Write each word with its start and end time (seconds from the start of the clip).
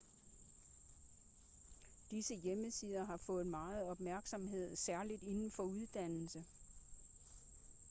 disse 2.11 2.35
hjemmesider 2.35 3.03
har 3.05 3.17
fået 3.17 3.47
meget 3.47 3.83
opmærksomhed 3.89 4.75
særligt 4.75 5.23
inden 5.23 5.51
for 5.51 5.63
uddannelse 5.63 6.43